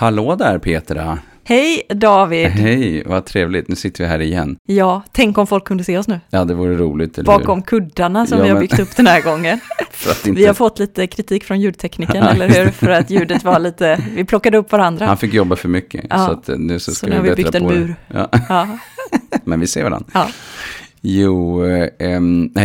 [0.00, 1.18] Hallå där Petra!
[1.44, 2.46] Hej David!
[2.48, 3.68] Hej, vad trevligt.
[3.68, 4.56] Nu sitter vi här igen.
[4.66, 6.20] Ja, tänk om folk kunde se oss nu.
[6.30, 7.64] Ja, det vore roligt, eller Bakom hur?
[7.66, 9.60] kuddarna som Ja, vi har men- byggt upp den här gången.
[10.26, 10.30] Inte...
[10.40, 12.70] Vi har fått lite kritik från ljudteknikern, eller hur?
[12.70, 15.06] För att ljudet var lite, vi plockade upp varandra.
[15.06, 16.26] Han fick jobba för mycket, Ja.
[16.26, 17.94] så att eh, nu så Så ska nu har vi byggt en mur.
[18.08, 18.68] Ja, Ja,
[19.44, 20.06] men vi ser varandra.
[20.14, 20.28] ja.
[21.00, 21.88] Jo, eh,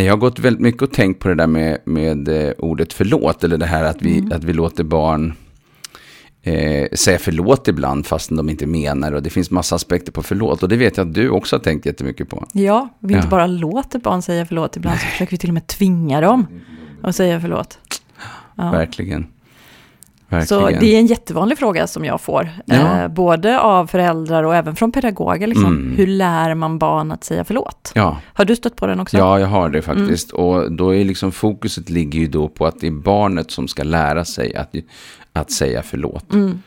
[0.04, 3.44] jag har gått väldigt mycket och tänkt på det där med, med eh, ordet förlåt,
[3.44, 4.32] eller det här att vi, Mm.
[4.32, 5.34] att vi låter barn
[6.46, 10.64] eh, säga förlåt ibland fastän de inte menar och det finns massa aspekter på förlåt
[10.64, 12.46] och det vet jag att du också har tänkt jättemycket på.
[12.54, 13.30] ja vi inte Ja.
[13.32, 16.48] bara låter barn säga förlåt, ibland så försöker vi till och med tvinga dem
[17.04, 17.80] att säga förlåt.
[18.56, 18.72] Ja.
[18.72, 19.28] Verkligen.
[20.42, 20.80] Så Verkligen.
[20.84, 23.02] det är en jättevanlig fråga som jag får, Ja.
[23.02, 25.48] eh, både av föräldrar och även från pedagoger.
[25.48, 25.66] Liksom.
[25.66, 25.94] Mm.
[25.98, 27.92] Hur lär man barn att säga förlåt?
[27.96, 28.18] Ja.
[28.34, 29.18] Har du stött på den också?
[29.18, 30.32] Ja, jag har det faktiskt.
[30.32, 33.84] Och då är liksom fokuset ligger ju då på att det är barnet som ska
[33.84, 34.76] lära sig att,
[35.34, 36.34] att säga förlåt.
[36.34, 36.62] Mm.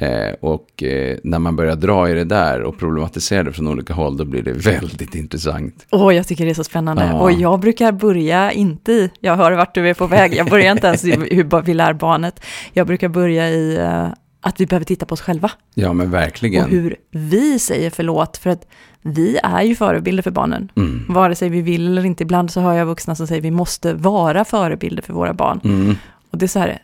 [0.00, 3.94] Eh, och eh, när man börjar dra i det där och problematisera det från olika
[3.94, 5.86] håll, då blir det väldigt intressant.
[5.90, 7.04] Åh, jag tycker det är så spännande.
[7.04, 7.20] Ja.
[7.20, 10.72] Och jag brukar börja inte i, jag hör vart du är på väg, jag börjar
[10.72, 12.40] inte ens i hur vi lär barnet.
[12.72, 14.08] Jag brukar börja i eh,
[14.40, 15.50] att vi behöver titta på oss själva.
[15.74, 16.64] Ja, men verkligen.
[16.64, 18.66] Och hur vi säger förlåt, för att
[19.02, 20.72] vi är ju förebilder för barnen.
[20.76, 21.04] Mm.
[21.08, 23.94] Vare sig vi vill eller inte, ibland så hör jag vuxna som säger vi måste
[23.94, 25.60] vara förebilder för våra barn.
[25.64, 25.94] Mm.
[26.30, 26.78] Och det är så här,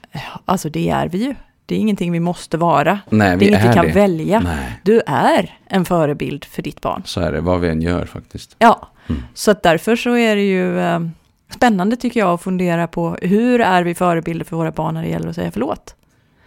[0.45, 1.35] alltså det är vi ju.
[1.67, 2.99] Det är ingenting vi måste vara.
[3.11, 3.93] Nej, det vi är inget vi kan det.
[3.93, 4.41] välja.
[4.41, 7.03] Nej, Du är en förebild för ditt barn.
[7.05, 7.41] så är det.
[7.41, 8.57] Vad vi än gör faktiskt.
[8.59, 9.23] Ja, Mm.
[9.35, 11.01] så att därför så är det ju eh,
[11.55, 15.09] spännande tycker jag att fundera på hur är vi förebilder för våra barn när det
[15.09, 15.95] gäller att säga förlåt.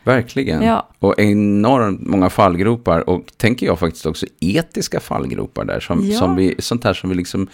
[0.04, 0.62] Verkligen.
[0.62, 5.80] Ja, Och enormt många fallgropar och tänker jag faktiskt också etiska fallgropar där.
[5.80, 6.20] Som, Ja.
[6.20, 7.48] som vi, sånt här som vi liksom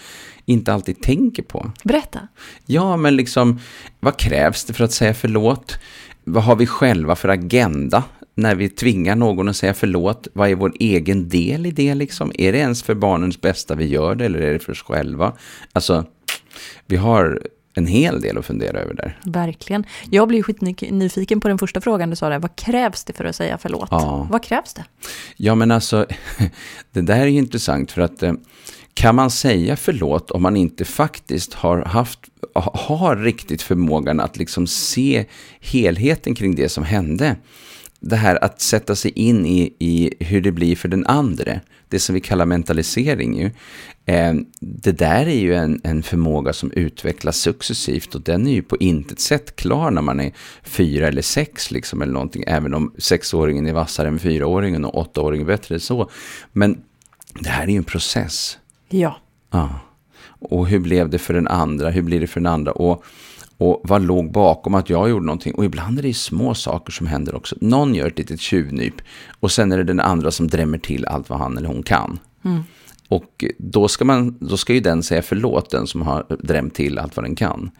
[0.44, 1.70] inte alltid tänker på.
[1.84, 2.18] berätta.
[2.66, 3.60] Ja, men liksom,
[4.00, 5.78] vad krävs det för att säga förlåt?
[6.24, 10.28] Vad har vi själva för agenda när vi tvingar någon att säga förlåt?
[10.32, 12.32] Vad är vår egen del i det liksom?
[12.34, 15.32] Är det ens för barnens bästa vi gör det eller är det för oss själva?
[15.72, 16.04] Alltså,
[16.86, 17.40] vi har
[17.74, 19.18] en hel del att fundera över där.
[19.24, 19.84] Verkligen.
[20.10, 22.38] Jag blir skitnyfiken på den första frågan du sa där.
[22.38, 23.88] Vad krävs det för att säga förlåt?
[23.90, 24.28] Ja.
[24.30, 24.84] Vad krävs det?
[25.36, 26.06] Ja, men alltså,
[26.92, 28.32] det där är ju intressant för att eh,
[28.94, 32.18] kan man säga förlåt om man inte faktiskt har haft,
[32.54, 35.24] har riktigt förmågan att liksom se
[35.60, 37.36] helheten kring det som hände?
[38.00, 41.98] Det här att sätta sig in i, i hur det blir för den andra, det
[41.98, 43.50] som vi kallar mentalisering ju.
[44.06, 48.62] Eh, det där är ju en, en förmåga som utvecklas successivt och den är ju
[48.62, 50.32] på intet sätt klar när man är
[50.62, 55.46] fyra eller sex liksom eller någonting, även om sexåringen är vassare än fyraåringen och åttaåringen
[55.46, 56.10] bättre än så.
[56.52, 56.82] Men
[57.40, 58.58] det här är ju en process.
[58.88, 59.16] Ja,
[59.54, 59.70] Ja.
[60.38, 61.90] Och hur blev det för den andra?
[61.90, 62.72] Hur blir det för den andra?
[62.72, 63.04] Och,
[63.58, 65.54] och vad låg bakom att jag gjorde någonting?
[65.54, 67.56] Och ibland är det små saker som händer också.
[67.60, 68.94] Någon gör ett litet tjuvnyp
[69.40, 72.18] och sen är det den andra som drämmer till allt vad han eller hon kan.
[73.14, 76.98] Och då ska, man, då ska ju den säga förlåt, den som har drämt till
[76.98, 77.70] allt vad den kan.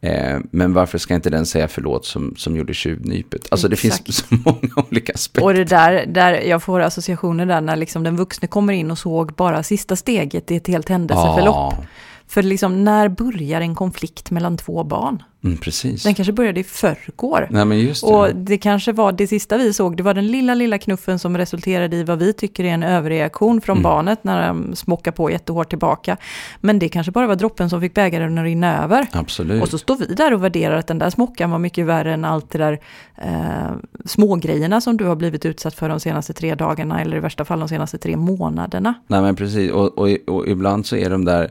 [0.00, 3.46] Eh, men varför ska inte den säga förlåt som, som gjorde tjuvnypet?
[3.50, 4.04] Alltså det Exakt.
[4.04, 5.44] finns så många olika aspekter.
[5.44, 8.98] och det där, där jag får associationer där när liksom den vuxne kommer in och
[8.98, 11.74] såg bara sista steget i ett helt händelseförlopp.
[11.78, 11.84] Ja,
[12.32, 15.22] För liksom, när börjar en konflikt mellan två barn?
[15.44, 16.02] mm, precis.
[16.02, 17.46] Den kanske började i förrgår.
[17.50, 18.12] Nej men just det.
[18.12, 21.36] Och det kanske var det sista vi såg, det var den lilla, lilla knuffen som
[21.36, 23.82] resulterade i vad vi tycker är en överreaktion från Mm.
[23.82, 26.16] barnet när de smockar på jättehårt tillbaka.
[26.60, 29.06] Men det kanske bara var droppen som fick bägaren att rinna över.
[29.12, 29.62] Absolut.
[29.62, 32.24] Och så står vi där och värderar att den där smockan var mycket värre än
[32.24, 32.78] allt det där
[33.16, 33.72] eh,
[34.04, 37.58] smågrejerna som du har blivit utsatt för de senaste tre dagarna eller i värsta fall
[37.60, 38.94] de senaste tre månaderna.
[39.06, 41.50] Nej men precis, och, och, och ibland så är de där,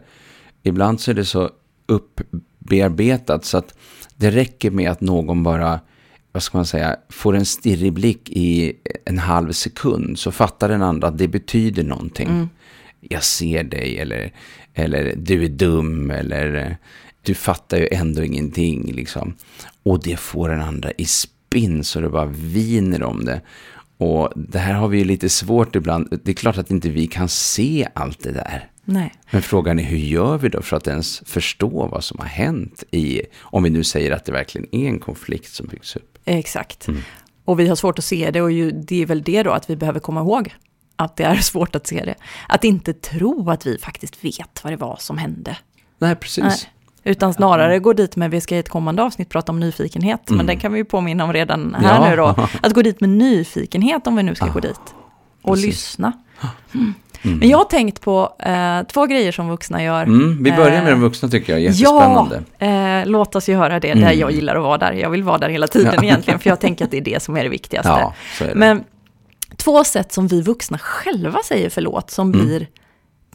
[0.63, 1.49] ibland så är det så
[1.85, 3.73] uppbearbetat så att
[4.15, 5.79] det räcker med att någon bara,
[6.31, 8.73] vad ska man säga, får en stirrig blick i
[9.05, 12.49] en halv sekund så fattar den andra att det betyder någonting.
[12.99, 14.33] Jag ser dig eller,
[14.73, 16.77] eller du är dum eller
[17.21, 19.35] du fattar ju ändå ingenting liksom.
[19.83, 23.41] Och det får den andra i spinn så det bara viner om det.
[23.97, 26.19] Och det här har vi ju lite svårt ibland.
[26.23, 28.70] Det är klart att inte vi kan se allt det där.
[28.85, 29.11] Nej.
[29.31, 32.83] Men frågan är hur gör vi då för att ens förstå vad som har hänt
[32.91, 36.17] i, om vi nu säger att det verkligen är en konflikt som byggs upp.
[36.25, 36.87] Exakt.
[36.87, 37.01] Mm.
[37.45, 39.69] Och vi har svårt att se det och ju, det är väl det då att
[39.69, 40.55] vi behöver komma ihåg.
[40.95, 42.15] Att det är svårt att se det.
[42.47, 45.57] Att inte tro att vi faktiskt vet vad det var som hände.
[45.99, 46.43] Nej, precis.
[46.43, 46.57] Nej.
[47.03, 50.35] Utan snarare gå dit med, vi ska i ett kommande avsnitt prata om nyfikenhet, men
[50.35, 50.45] Mm.
[50.47, 52.09] den kan vi ju påminna om redan här Ja.
[52.09, 52.27] nu då.
[52.61, 54.79] Att gå dit med nyfikenhet om vi nu ska gå dit.
[55.41, 55.65] Och precis.
[55.65, 56.13] lyssna.
[56.73, 56.93] Mm.
[57.21, 60.03] Men jag har tänkt på eh, två grejer som vuxna gör.
[60.03, 62.43] Mm, vi börjar med de Eh, vuxna tycker jag, jättespännande.
[62.57, 64.19] Ja, eh, låt oss göra det där Mm.
[64.19, 64.91] jag gillar att vara där.
[64.93, 66.03] Jag vill vara där hela tiden Ja.
[66.03, 67.89] egentligen, för jag tänker att det är det som är det viktigaste.
[67.89, 68.55] Ja, är det.
[68.55, 68.83] Men
[69.57, 72.45] två sätt som vi vuxna själva säger förlåt som Mm.
[72.45, 72.67] blir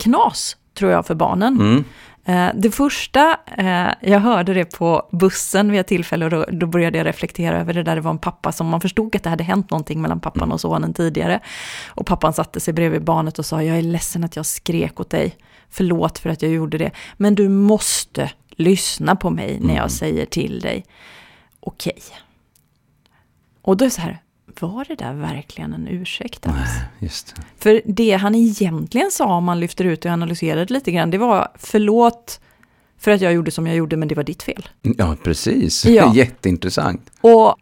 [0.00, 1.84] knas, tror jag, för barnen.
[2.26, 2.48] Mm.
[2.48, 6.66] Eh, Det första, eh, jag hörde det på bussen vid ett tillfälle och då, då
[6.66, 7.94] började jag reflektera över det där.
[7.94, 10.60] Det var en pappa som man förstod att det hade hänt någonting mellan pappan och
[10.60, 11.40] sonen tidigare.
[11.88, 15.10] Och pappan satte sig bredvid barnet och sa, jag är ledsen att jag skrek åt
[15.10, 15.36] dig.
[15.70, 16.90] Förlåt för att jag gjorde det.
[17.16, 20.84] Men du måste lyssna på mig när jag säger till dig.
[21.60, 22.02] Okej.
[23.62, 24.18] Och då är det så här,
[24.60, 26.70] var det där verkligen en ursäkt ens?
[26.98, 27.42] Just det.
[27.58, 31.18] För det han egentligen sa, om man lyfter ut och analyserar det lite grann, det
[31.18, 32.40] var förlåt
[32.98, 34.68] för att jag gjorde som jag gjorde, men det var ditt fel.
[34.82, 35.86] Ja, precis.
[35.86, 36.12] Ja.
[36.14, 37.10] Jätteintressant.
[37.20, 37.56] Och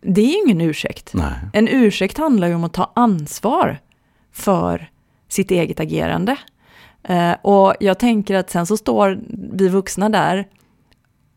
[0.00, 1.10] det är ju ingen ursäkt.
[1.14, 1.34] Nej.
[1.52, 3.78] En ursäkt handlar ju om att ta ansvar
[4.32, 4.90] för
[5.28, 6.36] sitt eget agerande.
[7.02, 9.20] Eh, och jag tänker att sen så står
[9.52, 10.46] vi vuxna där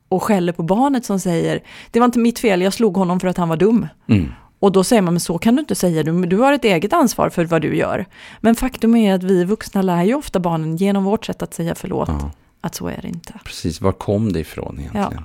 [0.09, 3.27] och skäller på barnet som säger, det var inte mitt fel, jag slog honom för
[3.27, 3.87] att han var dum.
[4.07, 4.31] Mm.
[4.61, 6.93] Och då säger man, men så kan du inte säga, du, du har ett eget
[6.93, 8.05] ansvar för vad du gör.
[8.39, 11.75] Men faktum är att vi vuxna lär ju ofta barnen genom vårt sätt att säga
[11.75, 12.31] förlåt, Ja,
[12.61, 13.33] att så är det inte.
[13.45, 13.81] precis.
[13.81, 15.23] Var kom det ifrån egentligen?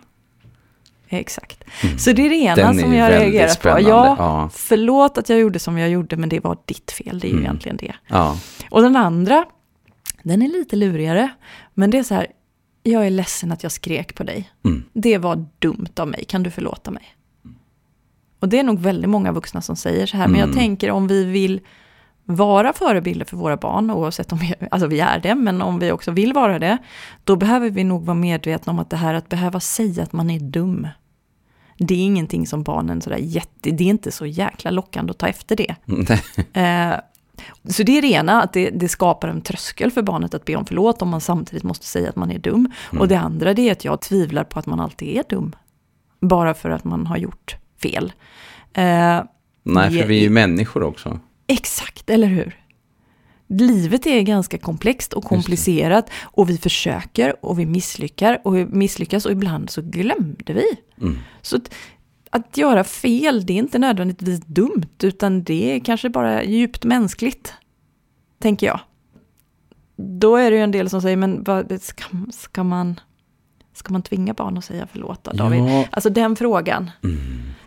[1.08, 1.64] Exakt.
[1.98, 3.52] Så det är det ena Den som jag reagerar på.
[3.54, 3.88] spännande.
[3.90, 4.50] Ja, Ja.
[4.52, 7.18] förlåt att jag gjorde som jag gjorde, men det var ditt fel.
[7.18, 7.44] Det är ju Mm.
[7.44, 7.94] egentligen det.
[8.06, 8.36] Ja.
[8.70, 9.44] Och den andra,
[10.22, 11.28] den är lite lurigare.
[11.74, 12.26] Men det är så här,
[12.82, 14.50] jag är ledsen att jag skrek på dig.
[14.64, 14.84] Mm.
[14.92, 17.02] Det var dumt av mig, kan du förlåta mig?
[18.46, 20.28] Och det är nog väldigt många vuxna som säger så här.
[20.28, 20.56] Men jag Mm.
[20.56, 21.60] tänker om vi vill
[22.24, 25.92] vara förebilder för våra barn, oavsett om vi, alltså vi är det, men om vi
[25.92, 26.78] också vill vara det,
[27.24, 30.30] då behöver vi nog vara medvetna om att det här att behöva säga att man
[30.30, 30.88] är dum,
[31.78, 35.26] det är ingenting som barnen sådär jätte, det är inte så jäkla lockande att ta
[35.28, 35.74] efter det.
[36.60, 36.94] Eh,
[37.68, 40.56] så det är det ena, att det, det skapar en tröskel för barnet att be
[40.56, 42.70] om förlåt om man samtidigt måste säga att man är dum.
[42.98, 45.56] Och det andra det är att jag tvivlar på att man alltid är dum.
[46.20, 48.12] Bara för att man har gjort fel.
[48.72, 49.22] Eh,
[49.62, 51.20] Nej, för vi är ju människor också.
[51.46, 52.60] Exakt, eller hur?
[53.48, 59.26] Livet är ganska komplext och komplicerat och vi försöker och vi misslyckas och vi misslyckas
[59.26, 60.64] och ibland så glömde vi.
[61.00, 61.18] Mm.
[61.42, 61.74] Så att,
[62.30, 67.54] att göra fel, det är inte nödvändigtvis dumt utan det är kanske bara djupt mänskligt,
[68.38, 68.80] tänker jag.
[69.96, 73.00] Då är det ju en del som säger, men vad, ska, ska, man,
[73.76, 75.60] ska man tvinga barn att säga förlåt då, David?
[75.60, 75.84] Ja.
[75.90, 76.90] Alltså den frågan.
[77.04, 77.16] Mm.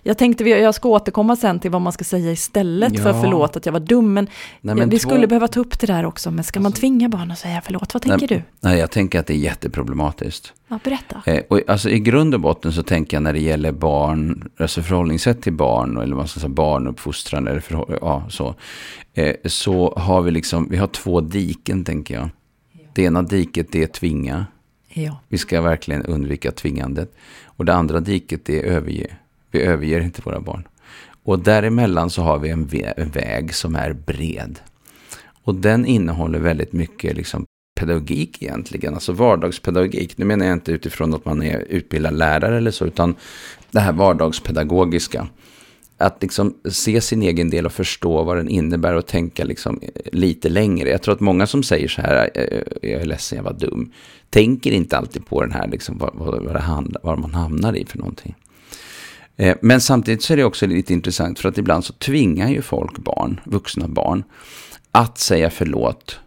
[0.03, 3.21] Jag tänkte jag ska återkomma sen till vad man ska säga istället för Ja.
[3.21, 4.13] förlåt att jag var dum.
[4.13, 4.27] Men,
[4.61, 6.31] Nej, men vi två- skulle behöva ta upp det där också.
[6.31, 7.93] Men ska man tvinga barn att säga förlåt?
[7.93, 8.67] Vad tänker Nej, du?
[8.69, 10.53] Nej, jag tänker att det är jätteproblematiskt.
[10.67, 11.21] Ja, berätta.
[11.25, 14.81] Eh, och alltså, I grund och botten så tänker jag när det gäller barn, alltså
[14.81, 18.55] förhållningssätt till barn, eller vad man ska säga, barnuppfostran, eller förhåll, ja, så,
[19.13, 22.29] eh, så har vi liksom, vi har två diken tänker jag.
[22.93, 24.45] Det ena diket det är tvinga,
[24.89, 25.19] Ja.
[25.27, 27.15] vi ska verkligen undvika tvingandet.
[27.45, 29.07] Och det andra diket det är överge,
[29.51, 30.67] vi överger inte våra barn.
[31.23, 32.65] Och däremellan så har vi en,
[33.11, 34.59] väg som är bred.
[35.43, 37.45] Och den innehåller väldigt mycket liksom
[37.79, 40.17] pedagogik egentligen, alltså vardagspedagogik.
[40.17, 43.15] Nu menar jag inte utifrån att man är utbildad lärare eller så, utan
[43.71, 45.27] det här vardagspedagogiska.
[45.97, 49.81] Att liksom se sin egen del och förstå vad den innebär och tänka liksom
[50.11, 50.89] lite längre.
[50.89, 53.53] Jag tror att många som säger så här, äh, äh, jag är ledsen, jag var
[53.53, 53.91] dum,
[54.29, 57.85] tänker inte alltid på den här, liksom, vad, vad, det handlar, vad man hamnar i
[57.85, 58.35] för någonting.
[59.37, 62.61] Eh, Men samtidigt så är det också lite intressant för att ibland så tvingar ju
[62.61, 64.23] folk barn, vuxna barn,
[64.91, 66.19] att säga förlåt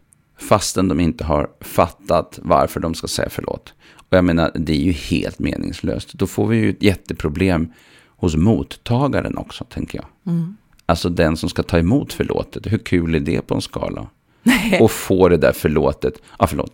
[0.43, 3.75] fastän de inte har fattat varför de ska säga förlåt.
[3.97, 6.13] Och jag menar, det är ju helt meningslöst.
[6.13, 7.73] Då får vi ju ett jätteproblem
[8.07, 10.35] hos mottagaren också, tänker jag.
[10.35, 10.57] Mm.
[10.87, 12.73] Alltså den som ska ta emot förlåtet.
[12.73, 14.07] Hur kul är det på en skala?
[14.81, 16.73] Och få det där förlåtet, ja förlåt,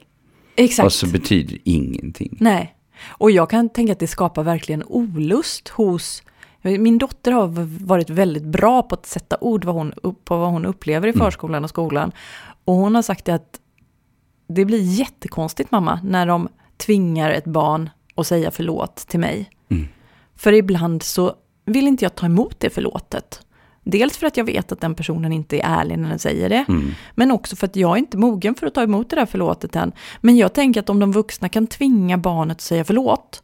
[0.59, 0.87] Exakt.
[0.87, 2.37] och så betyder ingenting.
[2.41, 2.75] Nej.
[3.07, 6.23] Och jag kan tänka att det skapar verkligen olust hos...
[6.63, 7.47] Min dotter har
[7.87, 9.93] varit väldigt bra på att sätta ord vad hon,
[10.25, 11.21] på vad hon upplever i Mm.
[11.25, 12.13] förskolan och skolan.
[12.65, 13.61] Och hon har sagt att
[14.49, 19.51] det blir jättekonstigt mamma när de tvingar ett barn att säga förlåt till mig.
[19.71, 19.89] Mm.
[20.37, 21.35] För ibland så
[21.65, 23.41] vill inte jag ta emot det förlåtet.
[23.91, 26.65] Dels för att jag vet att den personen inte är ärlig när den säger det.
[26.69, 26.91] Mm.
[27.15, 29.77] Men också för att jag är inte mogen för att ta emot det där förlåtet
[29.77, 29.93] än.
[30.21, 33.43] Men jag tänker att om de vuxna kan tvinga barnet att säga förlåt,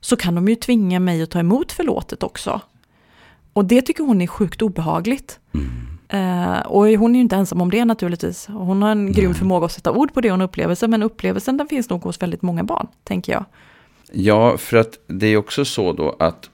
[0.00, 2.60] så kan de ju tvinga mig att ta emot förlåtet också.
[3.52, 5.38] Och det tycker hon är sjukt obehagligt.
[6.08, 8.46] Eh, och hon är ju inte ensam om det naturligtvis.
[8.46, 11.68] Hon har en grym förmåga att sätta ord på det hon upplever, men upplevelsen den
[11.68, 13.44] finns nog hos väldigt många barn, tänker jag.
[14.12, 16.50] Ja, för att det är också så då att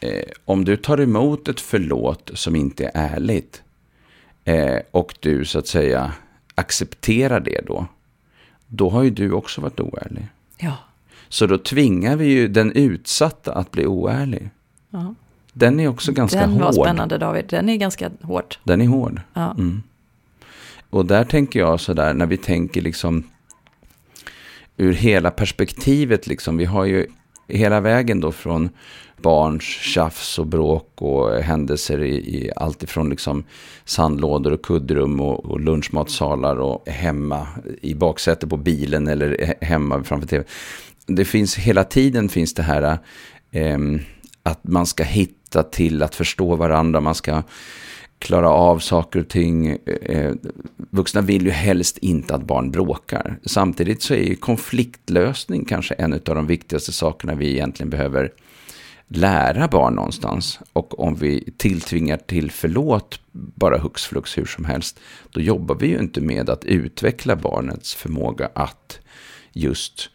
[0.00, 3.62] eh, om du tar emot ett förlåt som inte är ärligt
[4.44, 6.12] eh, och du så att säga
[6.54, 7.86] accepterar det då,
[8.66, 10.26] då har ju du också varit oärlig.
[10.58, 10.76] Ja.
[11.28, 14.50] Så då tvingar vi ju den utsatta att bli oärlig.
[14.90, 15.14] ja.
[15.52, 16.62] Den är också ganska Den hård.
[16.62, 18.54] var spännande David, den är ganska hård.
[18.64, 19.20] Den är hård.
[19.34, 19.50] Ja.
[19.50, 19.82] Mm.
[20.90, 23.24] Och där tänker jag sådär, när vi tänker liksom
[24.76, 27.06] ur hela perspektivet, liksom, vi har ju
[27.50, 28.68] hela vägen då från
[29.16, 33.44] barns tjafs och bråk och händelser i, i allt ifrån liksom
[33.84, 37.46] sandlådor och kuddrum och, och lunchmatsalar och hemma
[37.80, 40.44] i baksätet på bilen eller hemma framför tv.
[41.06, 42.98] Det finns hela tiden finns det här
[43.50, 43.78] eh,
[44.42, 47.42] att man ska hitta till att förstå varandra, man ska
[48.20, 49.66] klara av saker och ting.
[50.02, 50.32] Eh,
[50.90, 53.38] vuxna vill ju helst inte att barn bråkar.
[53.44, 58.32] Samtidigt så är ju konfliktlösning kanske en av de viktigaste sakerna vi egentligen behöver
[59.08, 60.60] lära barn någonstans.
[60.72, 65.00] Och om vi tilltvingar till förlåt bara hux flux hur som helst,
[65.30, 69.00] då jobbar vi ju inte med att utveckla barnets förmåga att
[69.52, 70.10] just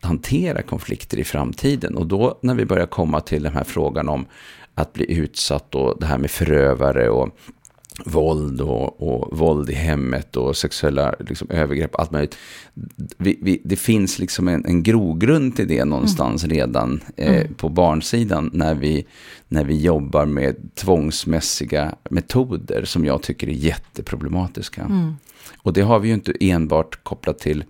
[0.00, 1.96] hantera konflikter i framtiden.
[1.96, 4.26] Och då när vi börjar komma till den här frågan om
[4.78, 7.38] att bli utsatt och det här med förövare och
[8.04, 12.36] våld och, och våld i hemmet och sexuella liksom, övergrepp, allt möjligt.
[13.16, 18.50] Vi, vi, det finns liksom en, en grogrund till det någonstans redan eh, på barnsidan
[18.52, 19.06] när vi,
[19.48, 25.12] när vi jobbar med tvångsmässiga metoder som jag tycker är jätteproblematiska.
[25.62, 27.64] Och det har vi ju inte enbart kopplat till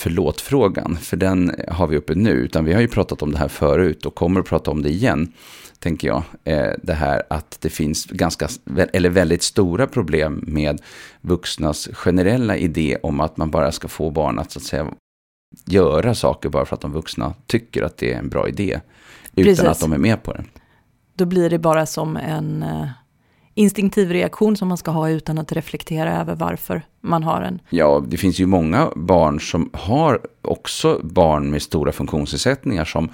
[0.00, 3.48] förlåtfrågan, för den har vi uppe nu, utan vi har ju pratat om det här
[3.48, 5.32] förut och kommer att prata om det igen,
[5.78, 6.22] tänker jag.
[6.44, 8.48] Eh, det här att det finns ganska,
[8.92, 10.80] eller väldigt stora problem med
[11.20, 14.86] vuxnas generella idé om att man bara ska få barn att, så att säga,
[15.66, 18.80] göra saker bara för att de vuxna tycker att det är en bra idé,
[19.36, 19.64] utan Precis.
[19.64, 20.44] att de är med på det.
[21.14, 22.88] Då blir det bara som en eh,
[23.60, 27.60] instinktiv reaktion som man ska ha utan att reflektera över varför man har en.
[27.70, 33.08] Ja, det finns ju många barn som har också barn med stora funktionsnedsättningar som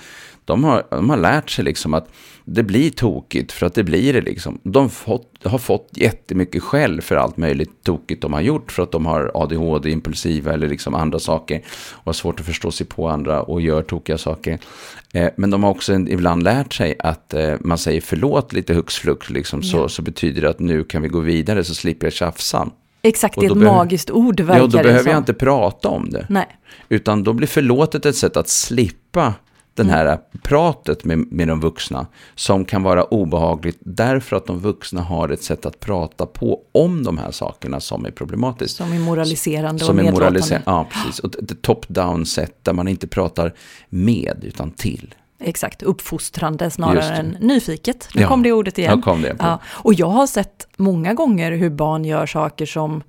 [0.46, 2.08] de har, de har lärt sig liksom att
[2.44, 4.58] det blir tokigt för att det blir det liksom.
[4.62, 8.92] De fått, har fått jättemycket skäll för allt möjligt tokigt de har gjort för att
[8.92, 11.62] de har ADHD, impulsiva eller liksom andra saker
[11.92, 14.58] och har svårt att förstå sig på andra och gör tokiga saker.
[15.12, 18.94] Eh, men de har också ibland lärt sig att eh, man säger förlåt lite hux
[18.94, 19.88] flux liksom, så, Ja.
[19.88, 22.68] så betyder det att nu kan vi gå vidare så slipper jag tjafsa.
[23.02, 26.26] Exakt, det är ett magiskt ord verkar Ja, då behöver jag inte prata om det.
[26.28, 26.46] Nej,
[26.88, 29.34] Utan då blir förlåtet ett sätt att slippa
[29.76, 32.06] den här pratet med, med de vuxna.
[32.34, 37.04] Som kan vara obehagligt därför att de vuxna har ett sätt att prata på om
[37.04, 38.76] de här sakerna som är problematiskt.
[38.76, 40.62] som är moraliserande Som och är moraliserande.
[40.70, 41.18] Ja, precis.
[41.18, 43.52] Och ett top-down sätt där man inte pratar
[43.88, 45.14] med utan till.
[45.40, 48.08] Exakt, uppfostrande snarare än nyfiket.
[48.14, 48.28] Nu Ja.
[48.28, 48.92] kom det ordet igen.
[48.96, 49.36] Ja, kom det.
[49.38, 53.02] Ja, och jag har sett många gånger hur barn gör saker som,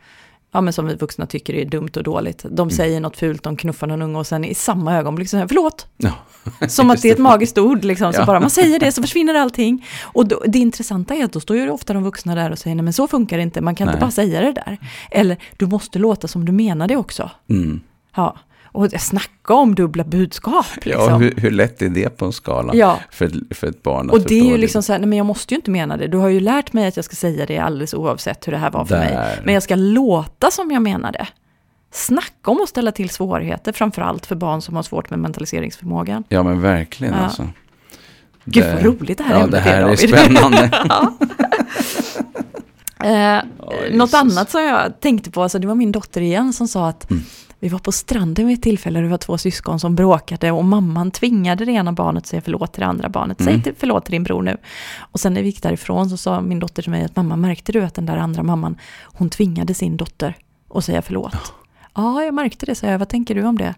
[0.58, 2.44] ja, men som vi vuxna tycker är dumt och dåligt.
[2.44, 2.56] Mm.
[2.56, 5.48] De säger något fult, de knuffar någon unge och sen i samma ögonblick så säger
[5.48, 5.88] förlåt.
[5.98, 6.12] Ja.
[6.68, 8.14] Som att det är ett magiskt ord, liksom.
[8.14, 8.26] så Ja.
[8.26, 9.86] bara man säger det så försvinner allting.
[10.02, 12.76] Och då, det intressanta är att då står ju ofta de vuxna där och säger
[12.76, 13.94] nej men så funkar det inte, man kan Nej.
[13.94, 14.78] inte bara säga det där.
[15.12, 17.30] Eller du måste låta som du menar det också.
[17.50, 17.80] Mm.
[18.16, 18.38] Ja,
[18.78, 20.66] och snacka om dubbla budskap.
[20.82, 21.04] Liksom.
[21.10, 23.00] Ja, hur, hur lätt är det på en skala Ja.
[23.12, 25.26] för, för ett barn att Och det är ju liksom så här, nej men jag
[25.26, 26.08] måste ju inte mena det.
[26.08, 28.72] Du har ju lärt mig att jag ska säga det alldeles oavsett hur det här
[28.72, 29.10] var för mig.
[29.14, 29.42] Där.
[29.44, 31.28] Men jag ska låta som jag menar det.
[31.92, 36.24] Snacka om att ställa till svårigheter, framförallt för barn som har svårt med mentaliseringsförmågan.
[36.30, 37.20] Ja, men verkligen Ja.
[37.20, 37.48] alltså.
[38.46, 40.00] Gud Det- vad roligt det här Ja, ämnet det här är David.
[40.10, 40.72] spännande.
[43.04, 46.68] Eh, Oj, något annat som jag tänkte på, alltså det var min dotter igen som
[46.68, 47.24] sa att Mm.
[47.60, 51.12] Vi var på stranden vid ett tillfälle, det var två syskon som bråkade och mamman
[51.12, 53.38] tvingade det ena barnet att säga förlåt till det andra barnet.
[53.44, 53.76] Säg Mm.
[53.78, 54.58] förlåt till din bror nu.
[54.98, 57.72] Och sen när vi gick därifrån så sa min dotter till mig att mamma, märkte
[57.72, 60.36] du att den där andra mamman, hon tvingade sin dotter
[60.74, 61.54] att säga förlåt?
[61.96, 63.00] Ja, jag märkte det, sa jag.
[63.00, 63.76] Vad tänker du om det?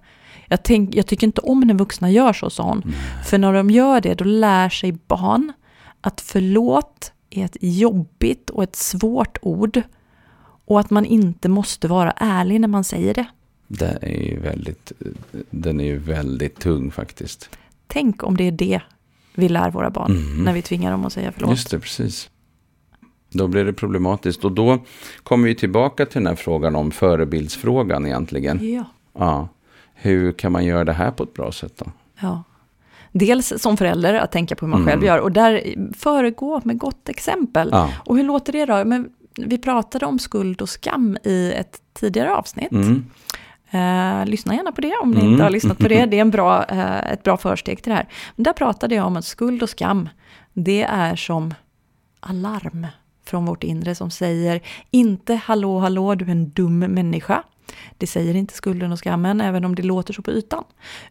[0.47, 2.93] Jag, tänk, jag tycker inte om när vuxna gör så, sa hon.
[3.25, 5.53] För när de gör det, då lär sig barn
[6.01, 9.81] att förlåt är ett jobbigt och ett svårt ord.
[10.65, 13.25] Och att man inte måste vara ärlig när man säger det.
[13.71, 14.91] Det är ju väldigt,
[15.49, 17.49] den är ju väldigt tung faktiskt.
[17.87, 18.81] Tänk om det är det
[19.35, 20.43] vi lär våra barn Mhm.
[20.43, 21.49] när vi tvingar dem att säga förlåt.
[21.51, 22.29] Just det, precis.
[23.29, 24.45] Då blir det problematiskt.
[24.45, 24.79] Och då
[25.23, 28.73] kommer vi tillbaka till den här frågan om förebildsfrågan egentligen.
[28.73, 28.83] Ja.
[29.17, 29.47] Ja.
[29.93, 31.85] Hur kan man göra det här på ett bra sätt då?
[32.21, 32.43] ja.
[33.11, 34.91] Dels som förälder att tänka på hur man Mm.
[34.91, 37.69] själv gör och där föregå med gott exempel.
[37.71, 37.93] Ja.
[38.05, 38.85] Och hur låter det då?
[38.85, 42.71] Men vi pratade om skuld och skam i ett tidigare avsnitt.
[42.71, 43.05] Mm.
[43.71, 45.31] Eh, lyssna gärna på det om ni Mm.
[45.31, 46.05] inte har lyssnat på det.
[46.05, 48.07] Det är en bra, eh, ett bra försteg till det här.
[48.35, 50.09] Men där pratade jag om att skuld och skam,
[50.53, 51.53] det är som
[52.19, 52.87] alarm
[53.25, 54.61] från vårt inre som säger
[54.91, 57.43] inte hallå hallå du är en dum människa.
[57.97, 60.63] Det säger inte skulden och skammen, även om det låter så på ytan.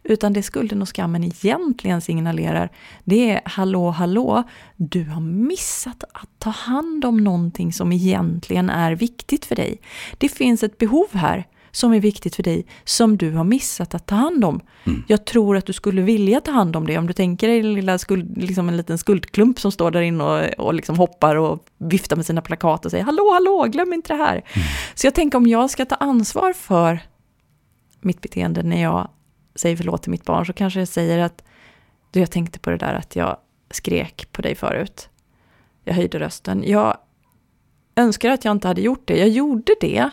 [0.03, 2.69] Utan det skulden och skammen egentligen signalerar,
[3.03, 4.43] det är hallå, hallå,
[4.75, 9.81] du har missat att ta hand om någonting som egentligen är viktigt för dig.
[10.17, 11.47] Det finns ett behov här
[11.79, 14.61] som är viktigt för dig, som du har missat att ta hand om.
[14.85, 15.03] Mm.
[15.07, 17.73] Jag tror att du skulle vilja ta hand om det, om du tänker dig en,
[17.73, 21.65] lilla skuld, liksom en liten skuldklump som står där inne och, och liksom hoppar och
[21.77, 24.35] viftar med sina plakat och säger hallå, hallå, glöm inte det här.
[24.35, 24.67] Mm.
[24.95, 26.99] Så jag tänker om jag ska ta ansvar för
[28.01, 29.09] mitt beteende när jag
[29.55, 31.43] säger förlåt till mitt barn, så kanske jag säger att
[32.11, 33.37] du, jag tänkte på det där att jag
[33.71, 35.09] skrek på dig förut.
[35.83, 36.63] Jag höjde rösten.
[36.67, 36.97] Jag
[37.95, 39.17] önskar att jag inte hade gjort det.
[39.17, 40.09] Jag gjorde det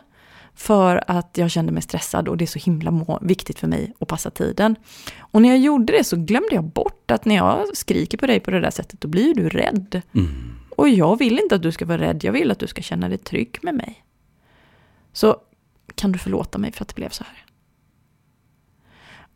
[0.56, 4.08] för att jag kände mig stressad och det är så himla viktigt för mig att
[4.08, 4.76] passa tiden.
[5.18, 8.40] Och när jag gjorde det så glömde jag bort att när jag skriker på dig
[8.40, 10.02] på det där sättet, då blir du rädd.
[10.14, 10.28] Mm.
[10.76, 13.08] Och jag vill inte att du ska vara rädd, jag vill att du ska känna
[13.08, 14.04] dig trygg med mig.
[15.12, 15.36] Så
[15.94, 17.44] kan du förlåta mig för att det blev så här?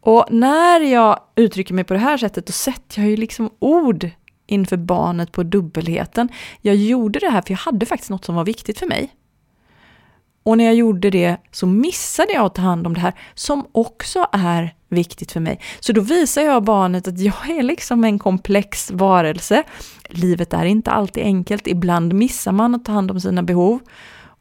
[0.00, 4.10] Och när jag uttrycker mig på det här sättet, då sätter jag ju liksom ord
[4.46, 6.28] inför barnet på dubbelheten.
[6.60, 9.14] Jag gjorde det här för jag hade faktiskt något som var viktigt för mig.
[10.42, 13.66] Och när jag gjorde det så missade jag att ta hand om det här som
[13.72, 15.60] också är viktigt för mig.
[15.80, 19.62] Så då visar jag barnet att jag är liksom en komplex varelse.
[20.08, 23.80] Livet är inte alltid enkelt, ibland missar man att ta hand om sina behov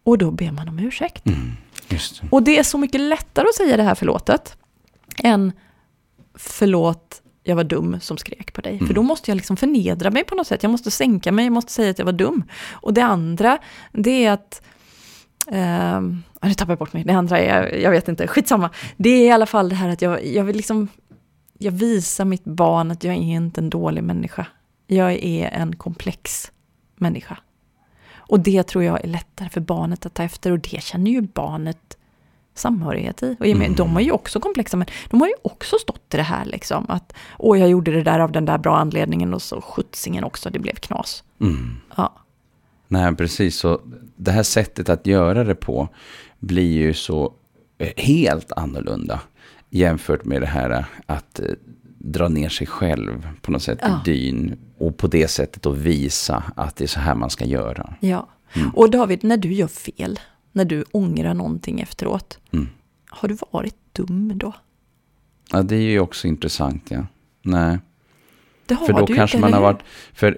[0.04, 1.26] och då ber man om ursäkt.
[1.26, 1.52] Mm,
[1.88, 2.00] det.
[2.32, 4.58] Och det är så mycket lättare att säga det här förlåtet
[5.24, 5.52] än
[6.36, 8.74] förlåt, jag var dum som skrek på dig.
[8.74, 8.88] Mm.
[8.88, 10.64] För då måste jag liksom förnedra mig på något sätt.
[10.64, 12.44] Jag måste sänka mig, jag måste säga att jag var dum.
[12.72, 13.58] Och det andra,
[13.92, 14.62] det är att
[15.52, 16.02] Uh,
[16.42, 18.70] nu tappar jag bort mig, det andra är, jag vet inte, skitsamma.
[18.98, 20.88] Det är i alla fall det här att jag, jag vill liksom,
[21.58, 24.46] jag visar mitt barn att jag är inte en dålig människa.
[24.88, 26.52] Jag är en komplex
[26.96, 27.38] människa.
[28.16, 31.22] Och det tror jag är lättare för barnet att ta efter och det känner ju
[31.22, 31.98] barnet
[32.56, 33.36] samhörighet i.
[33.40, 33.76] Och mm.
[33.76, 36.86] de är ju också komplexa, men de har ju också stått i det här liksom.
[36.90, 40.50] Att, åh, jag gjorde det där av den där bra anledningen och så skjutsingen också,
[40.50, 41.24] det blev knas.
[41.42, 41.78] Mm.
[41.96, 42.14] Ja.
[42.92, 43.56] Nej, precis.
[43.56, 43.82] Så
[44.16, 45.90] det här sättet att göra det på
[46.40, 47.34] blir ju så
[47.78, 49.20] eh, helt annorlunda
[49.70, 51.46] jämfört med det här att eh,
[51.98, 54.02] dra ner sig själv på något sätt ja.
[54.06, 57.46] i dyn och på det sättet att visa att det är så här man ska
[57.46, 57.94] göra.
[58.00, 58.70] Ja, mm.
[58.70, 60.20] och David, när du gör fel,
[60.52, 62.70] när du ångrar någonting efteråt, mm.
[63.10, 64.54] har du varit dum då?
[65.52, 67.06] Ja, det är ju också intressant, ja.
[67.42, 67.80] Nej.
[68.66, 70.38] Det har för då du kanske inte, man har varit, för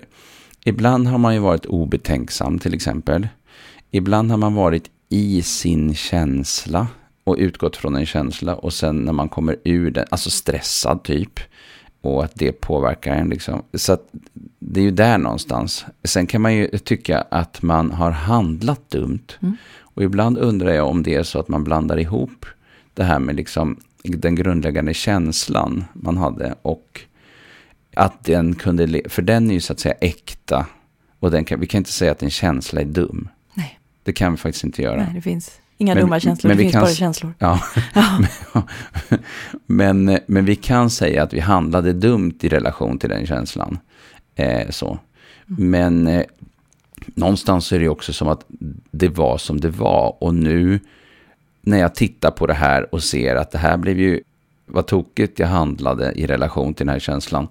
[0.65, 3.27] Ibland har man ju varit obetänksam till exempel.
[3.91, 6.87] Ibland har man varit i sin känsla
[7.23, 11.39] och utgått från en känsla och sen när man kommer ur den, alltså stressad typ.
[12.01, 13.63] Och att det påverkar en liksom.
[13.73, 14.09] Så att
[14.59, 15.85] det är ju där någonstans.
[16.03, 19.27] Sen kan man ju tycka att man har handlat dumt.
[19.39, 19.57] Mm.
[19.79, 22.45] Och ibland undrar jag om det är så att man blandar ihop
[22.93, 27.01] det här med liksom den grundläggande känslan man hade och
[27.93, 30.65] att den kunde, för den är ju så att säga äkta.
[31.19, 33.29] Och den kan, vi kan inte säga att en känsla är dum.
[33.53, 33.79] Nej.
[34.03, 35.03] Det kan vi faktiskt inte göra.
[35.03, 37.33] Nej, det finns inga men, dumma känslor, men det finns kan, bara känslor.
[37.39, 37.61] Ja.
[38.53, 38.63] ja.
[39.65, 43.79] men, men vi kan säga att vi handlade dumt i relation till den känslan.
[44.35, 44.99] Eh, så.
[45.49, 45.69] Mm.
[45.69, 46.25] Men eh,
[47.05, 48.45] någonstans är det också som att
[48.91, 50.23] det var som det var.
[50.23, 50.79] Och nu
[51.61, 54.21] när jag tittar på det här och ser att det här blev ju,
[54.65, 57.47] vad tokigt jag handlade i relation till den här känslan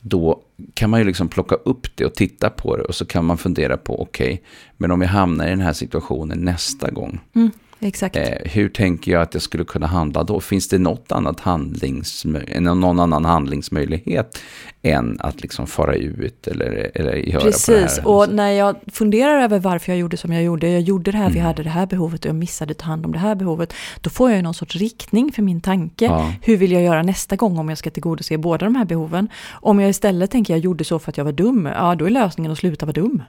[0.00, 0.42] då
[0.74, 3.38] kan man ju liksom plocka upp det och titta på det och så kan man
[3.38, 4.44] fundera på, okej, okay,
[4.76, 7.50] men om jag hamnar i den här situationen nästa gång, mm.
[7.80, 8.16] Exakt.
[8.16, 10.40] Eh, hur tänker jag att jag skulle kunna handla då?
[10.40, 14.38] Finns det något annat handlingsmö- någon annan handlingsmöjlighet
[14.82, 18.08] än att liksom fara ut eller, eller göra Precis, på det här?
[18.08, 21.24] Och när jag funderar över varför jag gjorde som jag gjorde, jag gjorde det här,
[21.24, 21.34] mm.
[21.34, 23.74] vi hade det här behovet och jag missade att ta hand om det här behovet,
[24.00, 26.04] då får jag ju någon sorts riktning för min tanke.
[26.04, 26.32] Ja.
[26.42, 29.28] Hur vill jag göra nästa gång om jag ska tillgodose båda de här behoven?
[29.50, 32.10] Om jag istället tänker jag gjorde så för att jag var dum, ja då är
[32.10, 33.22] lösningen att sluta vara dum.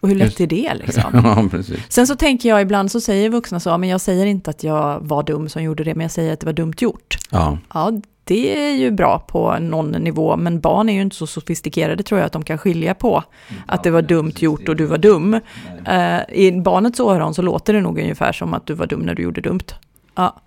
[0.00, 1.02] Och hur lätt är det liksom?
[1.54, 4.64] ja, Sen så tänker jag ibland så säger vuxna så, men jag säger inte att
[4.64, 7.18] jag var dum som gjorde det, men jag säger att det var dumt gjort.
[7.30, 7.58] Ja.
[7.74, 7.92] ja,
[8.24, 12.20] det är ju bra på någon nivå, men barn är ju inte så sofistikerade tror
[12.20, 13.24] jag att de kan skilja på
[13.66, 15.34] att det var dumt gjort och du var dum.
[15.34, 19.14] Uh, I barnets öron så låter det nog ungefär som att du var dum när
[19.14, 19.66] du gjorde dumt.
[20.14, 20.40] Ja.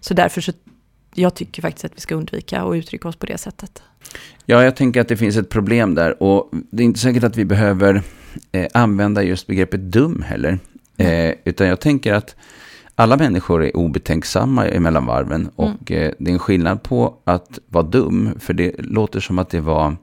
[0.00, 0.52] Så därför så,
[1.14, 3.82] jag tycker faktiskt att vi ska undvika att uttrycka oss på det sättet.
[4.46, 7.36] Ja, jag tänker att det finns ett problem där och det är inte säkert att
[7.36, 8.02] vi behöver
[8.52, 10.58] eh, använda just begreppet dum heller.
[10.96, 12.36] Eh, utan jag tänker att
[12.94, 15.40] alla människor är obetänksamma emellan varven.
[15.40, 15.52] Mm.
[15.56, 18.30] Och eh, det är en skillnad på att vara dum.
[18.40, 19.96] För det låter som att det var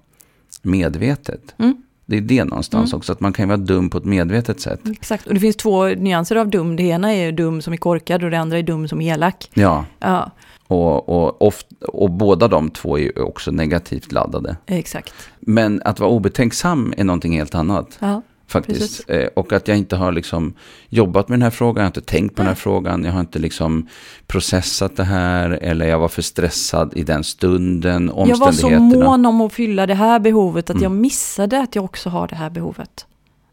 [0.62, 1.56] medvetet.
[1.58, 1.84] Mm.
[2.06, 4.80] Det är det någonstans också, att man kan vara dum på ett medvetet sätt.
[4.92, 6.76] Exakt, och det finns två nyanser av dum.
[6.76, 9.50] Det ena är dum som är korkad och det andra är dum som är elak.
[9.54, 10.32] Ja, Ja,
[10.68, 14.58] och, och, oft, och båda de två är ju också negativt laddade.
[14.66, 15.14] exakt.
[15.40, 17.98] Men att vara obetänksam är någonting helt annat.
[18.00, 18.80] Ja, Faktiskt.
[18.80, 19.06] Precis.
[19.06, 20.54] Eh, Och att jag inte har liksom
[20.90, 23.20] jobbat med den här frågan, jag har inte tänkt på den här frågan, jag har
[23.20, 23.88] inte liksom
[24.28, 29.06] processat det här, eller jag var för stressad i den stunden, jag var så omständigheterna.
[29.06, 32.36] mån om att fylla det här behovet att jag missade att jag också har det
[32.36, 33.06] här behovet.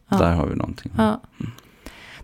[0.09, 0.17] Ja.
[0.17, 0.93] Där har vi någonting.
[0.97, 1.21] Ja.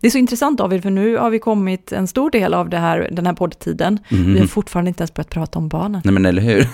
[0.01, 2.77] Det är så intressant David, för nu har vi kommit en stor del av det
[2.79, 3.99] här, den här poddtiden.
[4.09, 4.33] Mhm.
[4.35, 6.01] Vi har fortfarande inte ens börjat prata om barnen.
[6.05, 6.69] Nej men eller hur?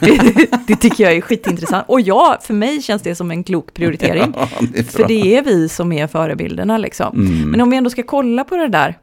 [0.67, 1.85] Det tycker jag är skitintressant.
[1.89, 4.35] Och ja, för mig känns det som en klok prioritering.
[4.37, 7.17] Ja, det För det är vi som är förebilderna liksom.
[7.27, 7.51] Mm.
[7.51, 8.99] Men om vi ändå ska kolla på det där.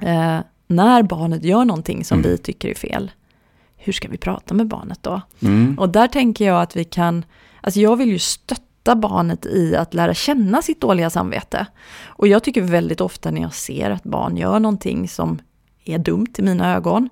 [0.00, 2.30] Eh, när barnet gör någonting som Mm.
[2.30, 3.10] vi tycker är fel.
[3.76, 5.20] Hur ska vi prata med barnet då?
[5.42, 5.78] Mm.
[5.78, 7.24] Och där tänker jag att vi kan,
[7.60, 8.60] alltså jag vill ju stötta
[8.94, 11.66] barnet i att lära känna sitt dåliga samvete.
[12.06, 15.38] Och jag tycker väldigt ofta när jag ser att barn gör någonting som
[15.84, 17.08] är dumt i mina ögon,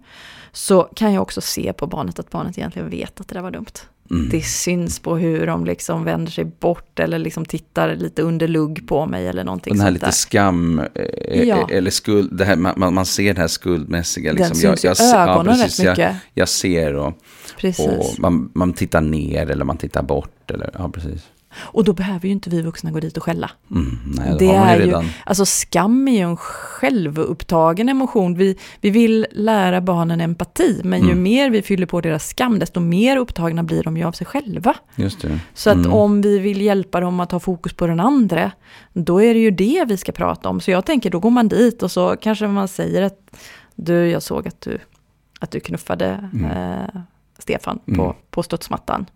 [0.52, 3.50] så kan jag också se på barnet att barnet egentligen vet att det där var
[3.50, 3.66] dumt.
[4.11, 4.28] Mm.
[4.30, 8.88] Det syns på hur de liksom vänder sig bort eller liksom tittar lite under lugg
[8.88, 10.11] på mig eller någonting Och den här sånt lite där.
[10.12, 11.68] skam, eh, Ja.
[11.70, 14.32] eller skuld, det här, man, man- ser det här skuldmässiga.
[14.32, 14.56] Den Liksom.
[14.56, 16.16] syns i ser- ögonen rätt precis, jag, mycket.
[16.35, 17.12] jag ser och,
[17.98, 20.50] och man, man tittar ner eller man tittar bort.
[20.50, 21.22] Eller, ja, precis.
[21.56, 23.50] Och då behöver ju inte vi vuxna gå dit och skälla.
[23.70, 25.04] Mm, nej, Det man är ju ju, redan...
[25.24, 28.34] alltså skam är ju en självupptagen emotion.
[28.34, 31.22] Vi, vi vill lära barnen empati, men ju Mm.
[31.22, 34.74] mer vi fyller på deras skam, desto mer upptagna blir de ju av sig själva.
[34.96, 35.38] Just det.
[35.54, 35.92] Så att Mm.
[35.92, 38.50] om vi vill hjälpa dem att ha fokus på den andra,
[38.92, 40.60] då är det ju det vi ska prata om.
[40.60, 43.18] Så jag tänker, då går man dit och så kanske man säger att
[43.74, 44.78] du, jag såg att du,
[45.40, 46.50] att du knuffade Mm.
[46.50, 47.00] eh,
[47.38, 47.98] Stefan Mm.
[47.98, 49.06] på, på studsmattan.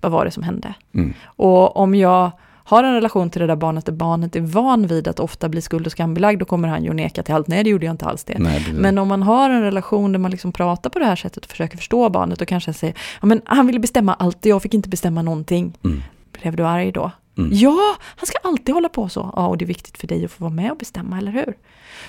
[0.00, 0.74] Vad var det som hände?
[0.94, 1.14] Mm.
[1.24, 2.30] Och om jag
[2.64, 5.60] har en relation till det där barnet där barnet är van vid att ofta bli
[5.62, 7.48] skuld och skambelagd, då kommer han ju neka till allt.
[7.48, 8.38] Nej, det gjorde jag inte alls det.
[8.38, 8.80] Nej, precis.
[8.80, 11.50] Men om man har en relation där man liksom pratar på det här sättet och
[11.50, 14.74] försöker förstå barnet och kanske säger, ja men han ville bestämma allt och jag fick
[14.74, 15.78] inte bestämma någonting.
[15.84, 16.02] Mm.
[16.32, 17.10] Blev du arg då?
[17.38, 17.50] Mm.
[17.52, 19.32] Ja, han ska alltid hålla på så.
[19.36, 21.54] Ja, och det är viktigt för dig att få vara med och bestämma, eller hur?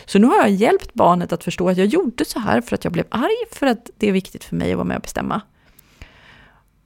[0.05, 2.83] Så nu har jag hjälpt barnet att förstå att jag gjorde så här för att
[2.83, 5.41] jag blev arg, för att det är viktigt för mig att vara med och bestämma.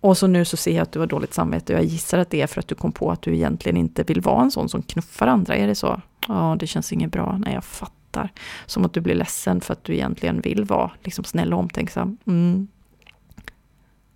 [0.03, 2.29] Och så nu så ser jag att du har dåligt samvete och jag gissar att
[2.29, 4.69] det är för att du kom på att du egentligen inte vill vara en sån
[4.69, 5.55] som knuffar andra.
[5.55, 6.01] Är det så?
[6.27, 7.37] Ja, det känns inget bra.
[7.37, 8.29] Nej, jag fattar.
[8.65, 12.17] Som att du blir ledsen för att du egentligen vill vara liksom snäll och omtänksam.
[12.27, 12.67] Mm.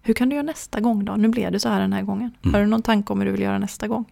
[0.02, 1.16] Hur kan du göra nästa gång då?
[1.16, 2.32] Nu blev det så här den här gången.
[2.42, 2.54] Mm.
[2.54, 4.06] Har du någon tanke om hur du vill göra nästa gång?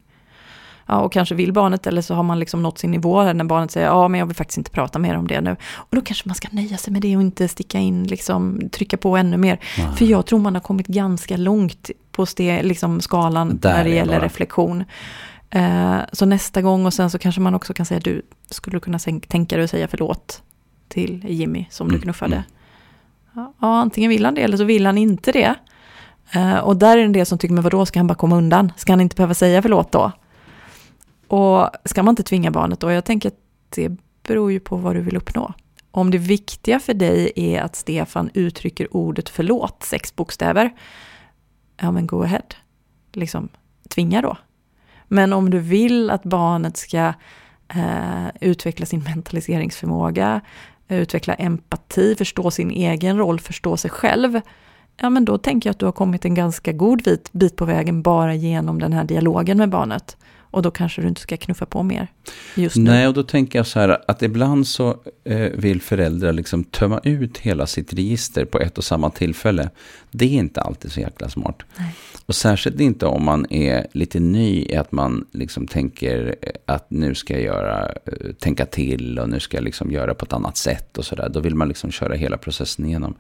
[0.88, 3.72] Ja, och kanske vill barnet eller så har man liksom nått sin nivå när barnet
[3.72, 5.52] säger ja, men jag vill faktiskt inte prata mer om det nu.
[5.76, 8.98] Och då kanske man ska nöja sig med det och inte sticka in, liksom trycka
[8.98, 9.60] på ännu mer.
[9.78, 9.88] Nej.
[9.96, 13.90] För jag tror man har kommit ganska långt på ste, liksom skalan Där när det
[13.90, 14.26] gäller bara.
[14.26, 14.84] reflektion.
[15.50, 18.80] Eh, så nästa gång och sen så kanske man också kan säga du, skulle du
[18.80, 20.42] kunna tänka dig att säga förlåt
[20.88, 22.36] till Jimmy som du Mm, knuffade?
[22.36, 22.46] mm.
[23.36, 25.54] Ja, ja, antingen vill han det eller så vill han inte det.
[26.32, 28.36] Eh, och där är det en del som tycker, men vadå, ska han bara komma
[28.36, 28.72] undan?
[28.78, 30.12] Ska han inte behöva säga förlåt då?
[31.28, 32.92] Och ska man inte tvinga barnet då?
[32.92, 33.92] Jag tänker att det
[34.28, 35.54] beror ju på vad du vill uppnå.
[35.92, 40.74] Om det viktiga för dig är att Stefan uttrycker ordet förlåt, sex bokstäver,
[41.82, 42.42] ja men go ahead.
[43.14, 43.50] Liksom,
[43.90, 44.38] tvinga då.
[45.08, 47.14] Men om du vill att barnet ska
[47.68, 50.42] eh, utveckla sin mentaliseringsförmåga,
[50.88, 54.42] utveckla empati, förstå sin egen roll, förstå sig själv,
[54.98, 57.66] ja men då tänker jag att du har kommit en ganska god bit, bit på
[57.66, 60.18] vägen bara genom den här dialogen med barnet.
[60.56, 62.08] Och då kanske du inte ska knuffa på mer
[62.56, 62.84] just nu.
[62.84, 67.00] Nej, och då tänker jag så här att ibland så eh, vill föräldrar liksom tömma
[67.04, 69.70] ut hela sitt register på ett och samma tillfälle.
[70.12, 71.64] Det är inte alltid så jäkla smart.
[71.78, 71.96] Nej.
[72.26, 76.92] Och särskilt inte om man är lite ny i att man liksom tänker eh, att
[76.92, 80.34] nu ska jag göra, eh, tänka till och nu ska jag liksom göra på ett
[80.34, 81.30] annat sätt och sådär.
[81.30, 83.16] Då vill man liksom köra hela processen igenom.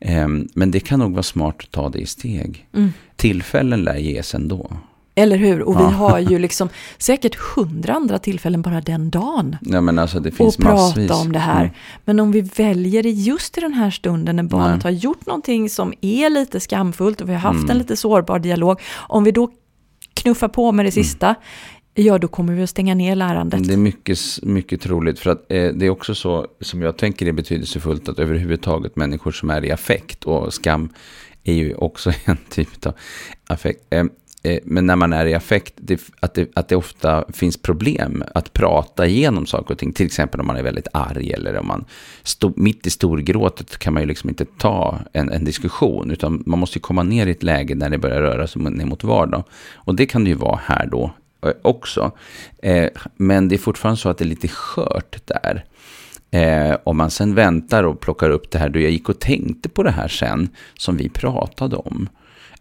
[0.00, 2.68] Ehm, Men det kan nog vara smart att ta det i steg.
[2.74, 2.92] Mm.
[3.16, 4.76] Tillfällen lär ges ändå.
[5.22, 5.62] Eller hur?
[5.62, 5.88] Och Ja.
[5.88, 9.56] vi har ju liksom säkert hundra andra tillfällen bara den dagen.
[9.60, 11.10] Ja, men alltså det och finns prata massvis.
[11.10, 11.60] om det här.
[11.60, 11.74] Mm.
[12.04, 14.92] Men om vi väljer det just i den här stunden när barnet Nej.
[14.94, 17.70] har gjort någonting som är lite skamfullt och vi har haft Mm.
[17.70, 18.80] en lite sårbar dialog.
[18.96, 19.50] Om vi då
[20.14, 21.34] knuffar på med det sista,
[21.94, 23.54] ja då kommer vi att stänga ner lärandet.
[23.58, 23.66] Mm.
[23.68, 25.18] Det är mycket, mycket troligt.
[25.18, 29.32] För att eh, det är också så som jag tänker är betydelsefullt att överhuvudtaget människor
[29.32, 30.88] som är i affekt och skam
[31.44, 32.92] är ju också en typ av
[33.46, 33.80] affekt.
[34.42, 38.24] Eh, men när man är i affekt, det, att, det, att det ofta finns problem
[38.34, 39.92] att prata igenom saker och ting.
[39.92, 41.84] Till exempel om man är väldigt arg eller om man
[42.22, 46.10] stå, mitt i storgråtet kan man ju liksom inte ta en, en diskussion.
[46.10, 48.86] Utan man måste ju komma ner i ett läge när det börjar röra sig ner
[48.86, 49.44] mot vardag.
[49.74, 51.12] Och det kan det ju vara här då
[51.46, 52.12] eh, också.
[52.62, 55.64] Eh, men det är fortfarande så att det är lite skört där.
[56.30, 59.68] Eh, om man sen väntar och plockar upp det här, då jag gick och tänkte
[59.68, 60.48] på det här sen,
[60.78, 62.08] som vi pratade om.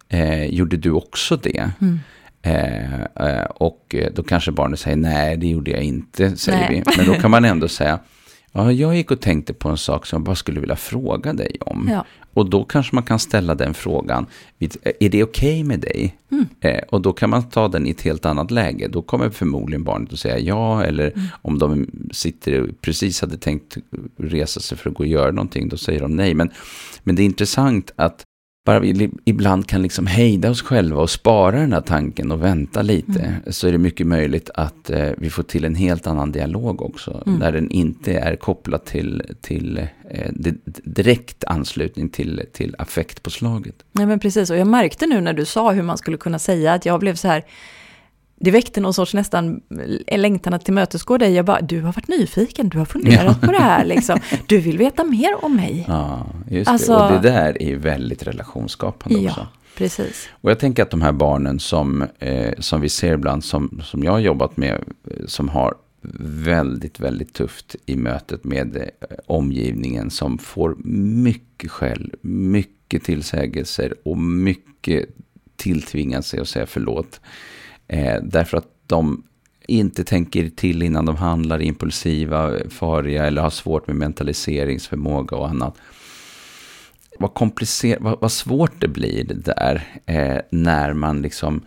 [0.10, 1.72] Eh, gjorde du också det?
[1.82, 2.00] Mm.
[2.42, 6.84] Eh, eh, och då kanske barnet säger nej, det gjorde jag inte, säger Nej.
[6.88, 6.98] vi.
[6.98, 8.00] Men då kan man ändå säga,
[8.52, 11.58] ja, jag gick och tänkte på en sak som jag bara skulle vilja fråga dig
[11.62, 11.88] om.
[11.92, 12.06] Ja.
[12.34, 14.26] Och då kanske man kan ställa den frågan,
[14.58, 16.16] vid- är det okej med dig?
[16.32, 16.46] Mm.
[16.62, 18.88] Eh, och då kan man ta den i ett helt annat läge.
[18.88, 21.26] Då kommer förmodligen barnet att säga ja, eller Mm.
[21.42, 23.78] om de sitter och precis hade tänkt
[24.18, 26.34] resa sig för att gå och göra någonting, då säger de nej.
[26.34, 26.50] Men,
[27.04, 28.24] men det är intressant att
[28.66, 32.82] bara vi ibland kan liksom hejda oss själva och spara den här tanken och vänta
[32.82, 33.34] lite, Mm.
[33.48, 37.24] så är det mycket möjligt att eh, vi får till en helt annan dialog också,
[37.28, 37.40] Mm.
[37.40, 39.78] där den inte är kopplad till, till
[40.10, 43.76] eh, di- direkt anslutning till, till affektpåslaget.
[43.92, 46.74] Nej men precis, och jag märkte nu när du sa hur man skulle kunna säga
[46.74, 47.44] att jag blev så här,
[48.40, 49.62] det väckte någon sorts nästan
[50.12, 51.34] längtan att tillmötesgå dig.
[51.34, 54.20] Jag bara, du har varit nyfiken, du har funderat på det här liksom.
[54.48, 55.86] Du vill veta mer om mig.
[55.88, 57.04] Ja, just Alltså- det.
[57.16, 59.48] Och det där är väldigt relationsskapande Ja, också.
[59.78, 60.30] precis.
[60.32, 64.04] Och jag tänker att de här barnen som, eh, som vi ser ibland, som, som
[64.04, 65.74] jag har jobbat med, eh, som har
[66.44, 70.76] väldigt, väldigt tufft i mötet med eh, omgivningen, som får
[71.24, 75.06] mycket skäll, mycket tillsägelser och mycket
[75.56, 77.22] tilltvingar sig att säga förlåt.
[77.90, 79.24] Eh, därför att de
[79.68, 85.78] inte tänker till innan de handlar, impulsiva, fariga eller har svårt med mentaliseringsförmåga och annat
[87.20, 91.62] vad komplicerat, vad, vad svårt det blir det där eh, när man liksom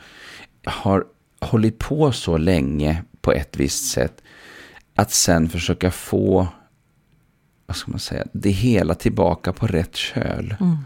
[0.65, 1.05] har
[1.41, 4.23] hållit på så länge på ett visst sätt.
[4.95, 6.49] Att sen försöka få,
[7.67, 10.55] vad ska man säga, det hela tillbaka på rätt köl.
[10.61, 10.77] Mm.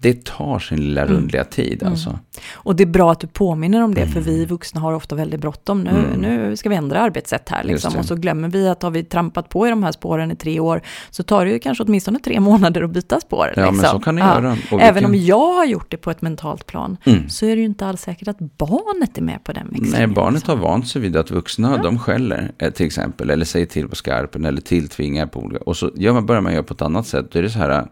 [0.00, 2.18] Det tar sin lilla rundliga tid alltså.
[2.52, 5.40] Och det är bra att du påminner om det, för vi vuxna har ofta väldigt
[5.40, 5.80] bråttom.
[5.84, 6.20] Nu, Mm.
[6.20, 7.96] nu ska vi ändra arbetssätt här liksom.
[7.96, 10.60] Och så glömmer vi att har vi trampat på i de här spåren i tre
[10.60, 13.52] år, så tar det ju kanske åtminstone tre månader att byta spår.
[13.56, 13.90] Ja, men liksom.
[13.90, 14.34] så kan det Ja.
[14.42, 14.56] göra.
[14.72, 17.28] Och Även vilken- om jag har gjort det på ett mentalt plan, Mm.
[17.28, 19.92] så är det ju inte alls säkert att barnet är med på den växlingen.
[19.98, 20.58] Nej, barnet liksom.
[20.60, 23.96] har vant sig vid att vuxna, de skäller eh, till exempel, eller säger till på
[23.96, 27.06] skarpen, eller tilltvingar på olika, och så gör man, börjar man göra på ett annat
[27.06, 27.86] sätt, då är det så här,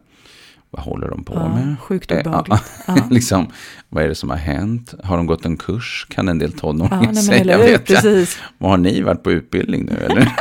[0.70, 1.76] vad håller de på Ja, med?
[1.80, 2.62] sjukt Eh, obehagligt.
[2.86, 3.02] ja, Ja.
[3.10, 3.46] liksom,
[3.88, 4.94] vad är det som har hänt?
[5.04, 6.06] Har de gått en kurs?
[6.10, 7.40] Kan en del Ja, tonåringar nej, men säga.
[7.40, 8.02] eller hur, vet jag.
[8.02, 8.38] precis.
[8.58, 10.32] Vad har ni varit på utbildning nu eller?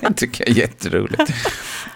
[0.08, 1.20] det tycker jag är jätteroligt.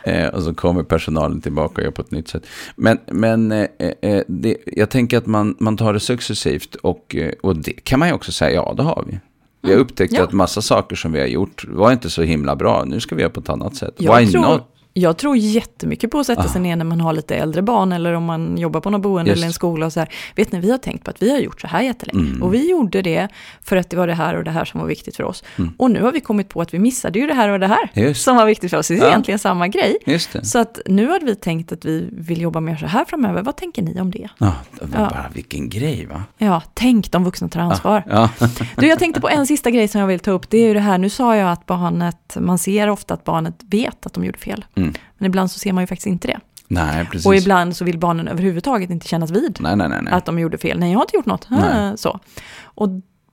[0.04, 2.46] Eh, och så kommer personalen tillbaka och gör på ett nytt sätt.
[2.76, 3.66] Men, men eh,
[4.02, 7.98] eh, det, jag tänker att man, man tar det successivt och, eh, och det kan
[7.98, 9.20] man ju också säga, ja det har vi.
[9.64, 10.22] Vi har upptäckt ja.
[10.24, 12.84] att massa saker som vi har gjort var inte så himla bra.
[12.84, 13.94] Nu ska vi göra på ett annat sätt.
[13.98, 14.62] Jag Why tror, not?
[14.94, 16.48] Jag tror jättemycket på att sätta Ah.
[16.48, 19.30] sig ner när man har lite äldre barn eller om man jobbar på något boende
[19.30, 19.38] Just.
[19.38, 20.08] eller en skola och så här.
[20.36, 22.28] Vet ni, vi har tänkt på att vi har gjort så här jättelänge.
[22.28, 22.42] Mm.
[22.42, 23.28] Och vi gjorde det
[23.62, 25.44] för att det var det här och det här som var viktigt för oss.
[25.58, 25.74] Mm.
[25.78, 27.90] Och nu har vi kommit på att vi missade ju det här och det här
[27.94, 28.88] Just, som var viktigt för oss.
[28.88, 29.08] Det är Ja.
[29.08, 29.96] egentligen samma grej.
[30.42, 33.42] Så att nu har vi tänkt att vi vill jobba mer så här framöver.
[33.42, 34.28] Vad tänker ni om det?
[34.38, 35.10] Ja, det var Ja.
[35.10, 36.22] bara vilken grej va?
[36.38, 38.02] Ja, tänk de vuxna tar ansvar.
[38.10, 38.30] Ja.
[38.76, 40.50] Du, jag tänkte på en sista grej som jag vill ta upp.
[40.50, 43.54] Det är ju det här, nu sa jag att barnet, man ser ofta att barnet
[43.70, 44.64] vet att de gjorde fel.
[44.74, 44.81] Mm.
[45.18, 46.40] Men ibland så ser man ju faktiskt inte det.
[46.68, 47.26] Nej, precis.
[47.26, 50.12] Och ibland så vill barnen överhuvudtaget inte kännas vid Nej, nej, nej.
[50.12, 50.78] att de gjorde fel.
[50.78, 51.46] Nej, jag har inte gjort något.
[51.50, 52.20] Ah, Så.
[52.64, 52.88] Och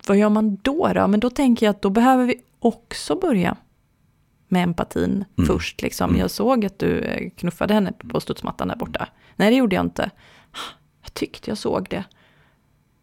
[0.07, 1.07] vad gör man då, då?
[1.07, 3.55] Men då tänker jag att då behöver vi också börja
[4.47, 5.47] med empatin Mm.
[5.47, 5.81] först.
[5.81, 6.09] Liksom.
[6.09, 6.21] Mm.
[6.21, 9.07] Jag såg att du eh, knuffade henne på studsmattan där borta.
[9.35, 10.09] Nej, det gjorde jag inte.
[11.03, 12.03] Jag tyckte jag såg det.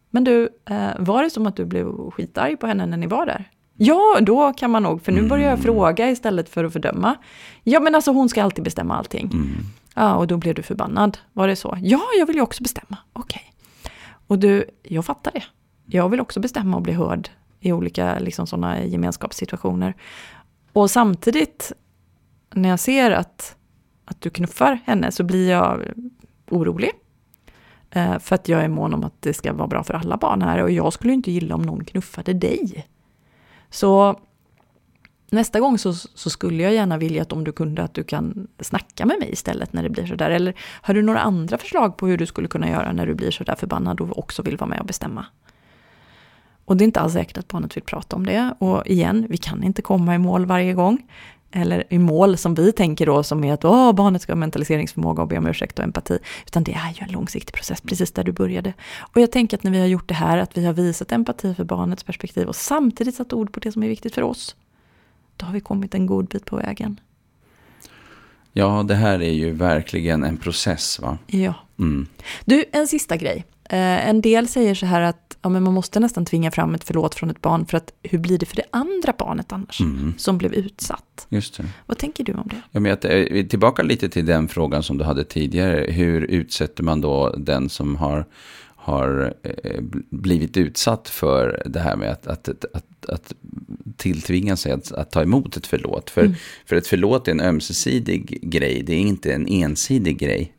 [0.09, 3.25] Men du, eh, var det som att du blev skitarg på henne när ni var
[3.25, 3.51] där?
[3.77, 5.63] Ja, då kan man nog, för nu börjar jag Mm.
[5.63, 7.15] fråga istället för att fördöma.
[7.63, 9.29] Ja, men alltså hon ska alltid bestämma allting.
[9.33, 9.47] Mm.
[9.95, 11.17] Ja, och då blev du förbannad.
[11.33, 11.77] Var det så?
[11.81, 12.97] Ja, jag vill ju också bestämma.
[13.13, 13.53] Okej.
[14.27, 15.43] Och du, jag fattar det.
[15.85, 19.95] Jag vill också bestämma och bli hörd i olika liksom, sådana gemenskapssituationer.
[20.73, 21.71] Och samtidigt,
[22.53, 23.55] när jag ser att,
[24.05, 25.81] att du knuffar henne så blir jag
[26.49, 26.91] orolig.
[27.91, 30.41] Eh, för att jag är mån om att det ska vara bra för alla barn
[30.41, 30.63] här.
[30.63, 32.87] Och jag skulle inte gilla om någon knuffade dig.
[33.69, 34.19] Så
[35.31, 38.47] nästa gång så, så skulle jag gärna vilja att om du kunde att du kan
[38.59, 40.29] snacka med mig istället när det blir sådär.
[40.29, 43.31] Eller har du några andra förslag på hur du skulle kunna göra när du blir
[43.31, 45.25] sådär förbannad och också vill vara med och bestämma?
[46.65, 48.53] Och det är inte alls säkert att barnet vill prata om det.
[48.59, 51.05] Och igen, vi kan inte komma i mål varje gång.
[51.57, 55.21] Eller i mål som vi tänker då, som är att Åh, barnet ska ha mentaliseringsförmåga
[55.21, 56.19] och be om ursäkt och empati.
[56.45, 58.73] Utan det är ju en långsiktig process, precis där du började.
[58.99, 61.53] Och jag tänker att när vi har gjort det här, att vi har visat empati
[61.53, 64.55] för barnets perspektiv och samtidigt satt ord på det som är viktigt för oss.
[65.37, 66.99] Då har vi kommit en god bit på vägen.
[68.53, 71.17] Ja, det här är ju verkligen en process va?
[71.27, 71.53] Ja.
[71.79, 72.07] Mm.
[72.45, 73.45] Du, en sista grej.
[73.69, 76.83] Eh, en del säger så här att ja, men man måste nästan tvinga fram ett
[76.83, 80.13] förlåt från ett barn för att hur blir det för det andra barnet annars Mm.
[80.17, 81.27] som blev utsatt?
[81.29, 81.65] Just det.
[81.85, 82.61] Vad tänker du om det?
[82.71, 85.91] Ja, men att, eh, tillbaka lite till den frågan som du hade tidigare.
[85.91, 88.25] Hur utsätter man då den som har,
[88.75, 93.33] har eh, blivit utsatt för det här med att, att, att, att, att
[93.97, 96.09] tilltvinga sig att, att ta emot ett förlåt?
[96.09, 96.35] För, Mm.
[96.65, 100.53] för ett förlåt är en ömsesidig grej, det är inte en ensidig grej.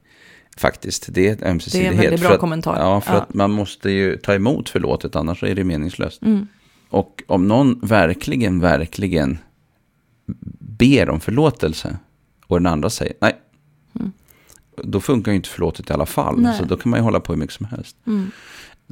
[0.59, 1.99] Faktiskt, det är en ömsesidighet.
[2.05, 2.77] väldigt bra att, kommentar.
[2.79, 3.21] Ja, för Ja.
[3.21, 6.23] att man måste ju ta emot förlåtet, annars är det meningslöst.
[6.23, 6.47] Mm.
[6.91, 9.39] Och om någon verkligen, verkligen
[10.61, 11.99] ber om förlåtelse
[12.47, 13.37] och den andra säger nej,
[13.95, 14.13] Mm.
[14.85, 16.41] då funkar ju inte förlåtet i alla fall.
[16.41, 16.59] Nej.
[16.59, 17.97] Så då kan man ju hålla på hur mycket som helst.
[18.07, 18.31] Mm.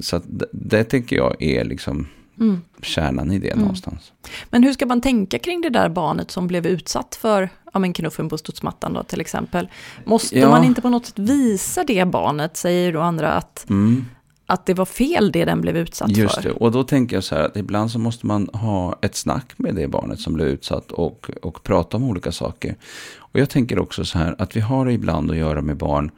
[0.00, 2.06] Så det, det tänker jag är liksom
[2.40, 2.60] Mm.
[2.82, 3.58] kärnan i det Mm.
[3.60, 4.12] någonstans.
[4.50, 7.92] Men hur ska man tänka kring det där barnet som blev utsatt för ja, men
[7.92, 9.68] knuffen på studsmattan då till exempel?
[10.04, 10.48] Måste Ja.
[10.50, 14.04] man inte på något sätt visa det barnet, säger då andra, att, Mm.
[14.46, 16.42] att det var fel det den blev utsatt Just för?
[16.42, 19.52] det, och då tänker jag så här att ibland så måste man ha ett snack
[19.56, 22.76] med det barnet som blev utsatt och, och prata om olika saker.
[23.16, 26.10] Och jag tänker också så här att vi har ibland att göra med barn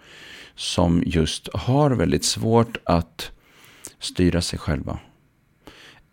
[0.56, 3.30] som just har väldigt svårt att
[4.00, 4.98] styra sig själva.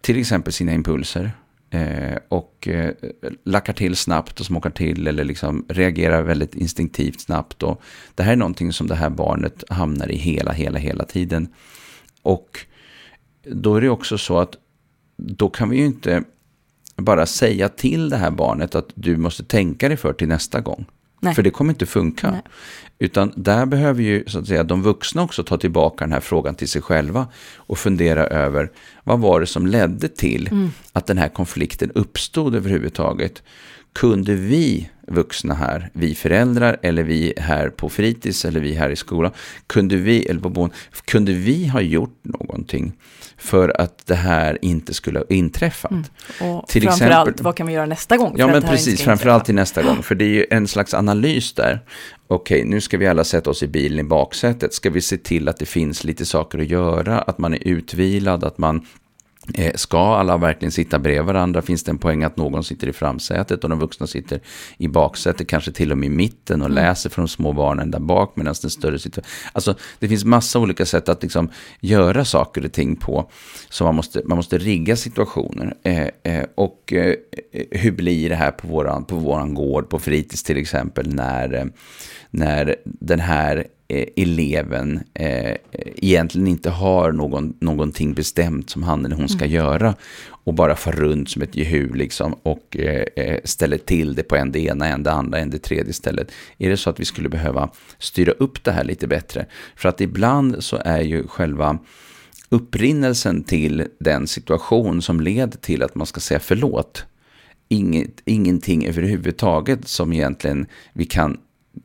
[0.06, 1.32] Till exempel sina impulser.
[1.70, 2.94] Eh, och eh,
[3.44, 7.64] lackar till snabbt och smockar till eller liksom reagerar väldigt instinktivt snabbt.
[7.64, 7.82] Och
[8.16, 11.48] det här är någonting som det här barnet hamnar i hela, hela, hela tiden.
[12.22, 12.60] Och
[13.44, 14.56] då är det också så att
[15.18, 16.24] då kan vi ju inte
[16.96, 20.86] bara säga till det här barnet att du måste tänka dig för till nästa gång.
[21.26, 21.36] Nej.
[21.36, 22.32] För det kommer inte funka.
[22.32, 22.42] Nej.
[23.00, 26.56] Utan där behöver ju så att säga, de vuxna också ta tillbaka den här frågan
[26.56, 28.72] till sig själva och fundera över
[29.04, 30.70] vad var det som ledde till Mm.
[30.94, 33.44] att den här konflikten uppstod överhuvudtaget.
[33.94, 38.96] Kunde vi vuxna här, vi föräldrar eller vi här på fritids eller vi här i
[38.96, 39.32] skolan,
[39.68, 42.94] kunde vi, eller på boenden, kunde vi ha gjort någonting
[43.38, 45.92] för att det här inte skulle ha inträffat?
[45.92, 46.04] Mm.
[46.42, 48.36] Och Till framförallt, exempel- vad kan vi göra nästa gång?
[48.38, 49.02] Ja, men precis.
[49.02, 50.04] Framförallt till nästa gång.
[50.04, 51.80] För det är ju en slags analys där.
[52.28, 54.74] Okej, nu ska vi alla sätta oss i bilen i baksätet.
[54.74, 57.22] Ska vi se till att det finns lite saker att göra?
[57.22, 58.44] Att man är utvilad?
[58.44, 58.86] Att man...
[59.54, 61.62] Eh, ska alla verkligen sitta bredvid varandra?
[61.62, 64.40] Finns det en poäng att någon sitter i framsätet och de vuxna sitter
[64.78, 68.00] i baksätet, kanske till och med i mitten och läser för de små barnen där
[68.00, 69.24] bak medan den större sitter...
[69.54, 73.30] Alltså, det finns massa olika sätt att liksom göra saker och ting på.
[73.70, 75.74] Så man måste, man måste rigga situationer.
[75.84, 77.16] Eh, eh, och eh,
[77.72, 81.66] hur blir det här på våran, på våran gård, på fritids till exempel, när, eh,
[82.32, 85.56] när den här eleven eh,
[85.96, 89.96] egentligen inte har någon, någonting bestämt som han eller hon ska göra
[90.28, 94.36] och bara far runt som ett jehu liksom och eh, eh, ställer till det på
[94.36, 96.32] en det ena, en det andra, en det tredje stället.
[96.58, 97.70] Är det så att vi skulle behöva
[98.00, 99.46] styra upp det här lite bättre?
[99.76, 101.80] För att ibland så är ju själva
[102.50, 107.06] upprinnelsen till den situation som leder till att man ska säga förlåt
[107.70, 111.38] inget, ingenting överhuvudtaget som egentligen vi kan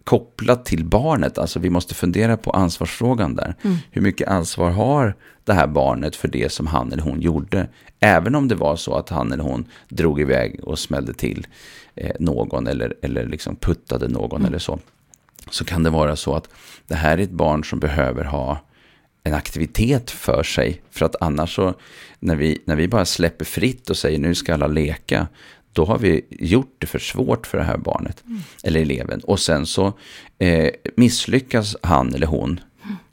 [0.04, 1.38] koppla till barnet.
[1.38, 3.54] Alltså vi måste fundera på ansvarsfrågan där.
[3.90, 7.68] Hur mycket ansvar har det här barnet för det som han eller hon gjorde?
[8.00, 11.46] Även om det var så att han eller hon drog iväg och smällde till
[11.94, 14.78] eh, någon eller, eller liksom puttade någon eller så.
[15.50, 16.48] Så kan det vara så att
[16.86, 18.58] det här är ett barn som behöver ha
[19.24, 20.82] en aktivitet för sig.
[20.90, 21.74] För att annars så,
[22.18, 25.26] när vi, när vi bara släpper fritt och säger nu ska alla leka,
[25.72, 28.24] då har vi gjort det för svårt för det här barnet,
[28.62, 29.20] eller eleven.
[29.20, 29.92] Och sen så
[30.38, 32.60] eh, misslyckas han eller hon,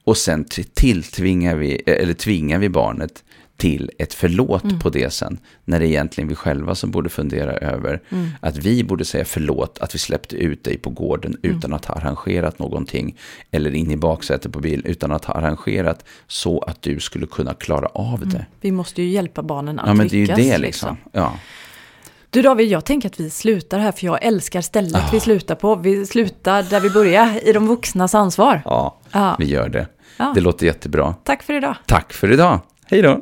[0.03, 3.23] och sen tilltvingar vi, eller tvingar vi barnet
[3.57, 5.37] till ett förlåt på det sen.
[5.65, 8.01] När det är egentligen vi själva som borde fundera över
[8.39, 11.95] att vi borde säga förlåt att vi släppte ut dig på gården utan att ha
[11.95, 13.17] arrangerat någonting.
[13.51, 17.53] Eller in i baksätet på bilen utan att ha arrangerat så att du skulle kunna
[17.53, 18.45] klara av det.
[18.61, 20.37] Vi måste ju hjälpa barnen att Ja men det är ju lyckas.
[20.37, 20.97] det liksom.
[21.11, 21.39] Ja.
[22.29, 25.09] Du David, jag tänker att vi slutar här för jag älskar stället Ah.
[25.11, 25.75] vi slutar på.
[25.75, 28.61] Vi slutar där vi börjar, i de vuxnas ansvar.
[28.65, 29.35] ja, Ja.
[29.39, 29.87] vi gör det.
[30.17, 30.31] Ja.
[30.35, 31.15] Det låter jättebra.
[31.23, 31.75] Tack för idag.
[31.85, 32.59] Tack för idag.
[32.85, 33.21] Hej då.